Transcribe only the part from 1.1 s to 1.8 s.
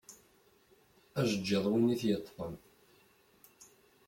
Ajeğğiḍ